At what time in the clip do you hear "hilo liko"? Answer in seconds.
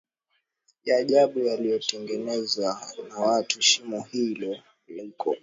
4.01-5.35